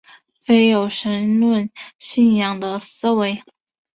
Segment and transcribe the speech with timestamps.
[0.43, 1.69] 非有神论
[1.99, 3.43] 信仰的思维。